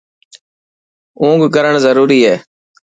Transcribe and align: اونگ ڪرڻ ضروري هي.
اونگ 1.21 1.41
ڪرڻ 1.55 1.73
ضروري 1.85 2.19
هي. 2.27 2.35